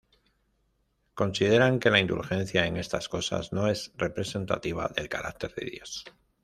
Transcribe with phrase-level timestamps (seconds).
[1.21, 6.05] Consideran que la indulgencia en estas cosas no es representativa del carácter de Dios.